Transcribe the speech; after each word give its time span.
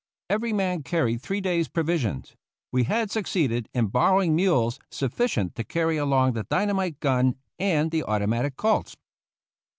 Every 0.31 0.51
man 0.51 0.81
carried 0.81 1.21
three 1.21 1.41
days' 1.41 1.67
provisions. 1.67 2.35
We 2.71 2.85
had 2.85 3.11
suc 3.11 3.25
ceeded 3.25 3.67
in 3.71 3.85
borrowing 3.89 4.35
mules 4.35 4.79
sufficient 4.89 5.53
to 5.57 5.63
carry 5.63 5.95
along 5.97 6.33
the 6.33 6.47
dynamite 6.49 6.99
gun 6.99 7.35
and 7.59 7.91
the 7.91 8.01
automatic 8.05 8.55
Colts. 8.57 8.97